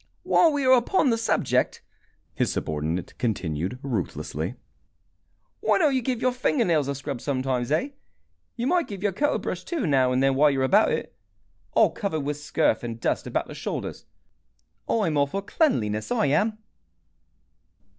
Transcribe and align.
"While 0.23 0.51
we 0.51 0.65
are 0.65 0.71
upon 0.73 1.11
the 1.11 1.15
subject," 1.19 1.83
his 2.33 2.51
subordinate 2.51 3.15
continued, 3.19 3.77
ruthlessly, 3.83 4.55
"why 5.59 5.77
don't 5.77 5.93
you 5.93 6.01
give 6.01 6.23
your 6.23 6.31
fingernails 6.31 6.87
a 6.87 6.95
scrub 6.95 7.21
sometimes, 7.21 7.71
eh? 7.71 7.89
You 8.55 8.65
might 8.65 8.87
give 8.87 9.03
your 9.03 9.11
coat 9.11 9.35
a 9.35 9.37
brush, 9.37 9.63
too, 9.63 9.85
now 9.85 10.11
and 10.11 10.23
then, 10.23 10.33
while 10.33 10.49
you 10.49 10.61
are 10.61 10.63
about 10.63 10.89
it. 10.91 11.15
All 11.73 11.91
covered 11.91 12.21
with 12.21 12.37
scurf 12.37 12.81
and 12.81 12.99
dust 12.99 13.27
about 13.27 13.45
the 13.45 13.53
shoulders! 13.53 14.07
I'm 14.89 15.17
all 15.17 15.27
for 15.27 15.43
cleanliness, 15.43 16.09
I 16.11 16.25
am." 16.25 16.57